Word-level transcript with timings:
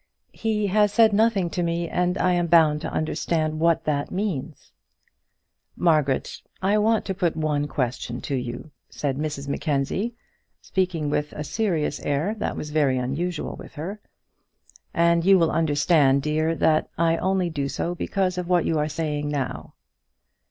"He 0.33 0.65
has 0.65 0.91
said 0.91 1.13
nothing 1.13 1.51
to 1.51 1.61
me, 1.61 1.87
and 1.87 2.17
I 2.17 2.31
am 2.31 2.47
bound 2.47 2.81
to 2.81 2.91
understand 2.91 3.59
what 3.59 3.83
that 3.83 4.09
means." 4.09 4.71
"Margaret, 5.75 6.41
I 6.59 6.79
want 6.79 7.05
to 7.05 7.13
put 7.13 7.35
one 7.37 7.67
question 7.67 8.19
to 8.21 8.33
you," 8.35 8.71
said 8.89 9.15
Mrs 9.19 9.47
Mackenzie, 9.47 10.15
speaking 10.59 11.11
with 11.11 11.31
a 11.33 11.43
serious 11.43 11.99
air 11.99 12.33
that 12.39 12.55
was 12.57 12.71
very 12.71 12.97
unusual 12.97 13.55
with 13.57 13.73
her, 13.75 14.01
"and 14.91 15.23
you 15.23 15.37
will 15.37 15.51
understand, 15.51 16.23
dear, 16.23 16.55
that 16.55 16.89
I 16.97 17.17
only 17.17 17.51
do 17.51 17.69
so 17.69 17.93
because 17.93 18.39
of 18.39 18.47
what 18.49 18.65
you 18.65 18.79
are 18.79 18.89
saying 18.89 19.29
now." 19.29 19.75